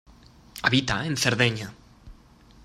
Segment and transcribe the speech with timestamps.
[0.63, 1.67] Habita en Cerdeña.